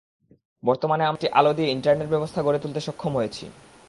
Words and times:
বর্তমানে 0.63 1.03
আমরা 1.03 1.17
একটি 1.17 1.27
আলো 1.39 1.51
দিয়ে 1.57 1.69
ইন্টারনেট 1.75 2.07
ব্যবস্থা 2.13 2.39
গড়ে 2.45 2.59
তুলতে 2.63 2.79
সক্ষম 2.87 3.11
হয়েছি। 3.19 3.45